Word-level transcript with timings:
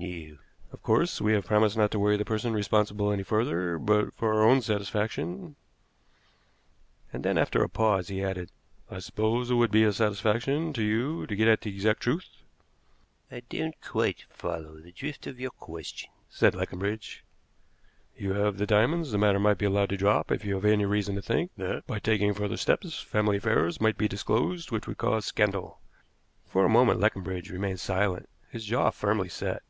"No." 0.00 0.36
"Of 0.78 0.82
course, 0.82 1.20
we 1.20 1.32
have 1.34 1.44
promised 1.46 1.76
not 1.76 1.92
to 1.92 1.98
worry 2.00 2.16
the 2.16 2.24
person 2.24 2.52
responsible 2.54 3.12
any 3.12 3.22
further, 3.22 3.78
but 3.78 4.12
for 4.14 4.34
our 4.34 4.42
own 4.42 4.60
satisfaction" 4.60 5.54
And 7.12 7.22
then, 7.22 7.38
after 7.38 7.62
a 7.62 7.68
pause, 7.68 8.08
he 8.08 8.24
added: 8.24 8.50
"I 8.90 8.98
suppose 8.98 9.48
it 9.48 9.54
would 9.54 9.70
be 9.70 9.84
a 9.84 9.92
satisfaction 9.92 10.72
to 10.72 10.82
you 10.82 11.28
to 11.28 11.36
get 11.36 11.46
at 11.46 11.60
the 11.60 11.72
exact 11.72 12.00
truth?" 12.02 12.42
"I 13.30 13.42
don't 13.48 13.80
quite 13.80 14.24
follow 14.28 14.80
the 14.80 14.90
drift 14.90 15.28
of 15.28 15.38
your 15.38 15.52
question," 15.52 16.10
said 16.28 16.56
Leconbridge. 16.56 17.22
"You 18.16 18.32
have 18.32 18.58
the 18.58 18.66
diamonds; 18.66 19.12
the 19.12 19.18
matter 19.18 19.38
might 19.38 19.58
be 19.58 19.66
allowed 19.66 19.90
to 19.90 19.96
drop 19.96 20.32
if 20.32 20.44
you 20.44 20.56
have 20.56 20.64
any 20.64 20.84
reason 20.86 21.14
to 21.14 21.22
think 21.22 21.52
that, 21.58 21.86
by 21.86 22.00
taking 22.00 22.34
further 22.34 22.56
steps, 22.56 23.00
family 23.00 23.36
affairs 23.36 23.80
might 23.80 23.96
be 23.98 24.08
disclosed 24.08 24.72
which 24.72 24.88
would 24.88 24.98
cause 24.98 25.26
scandal." 25.26 25.78
For 26.44 26.64
a 26.64 26.68
moment 26.70 26.98
Leconbridge 26.98 27.50
remained 27.50 27.78
silent, 27.78 28.28
his 28.50 28.64
jaw 28.64 28.86
very 28.90 28.92
firmly 28.94 29.28
set. 29.28 29.62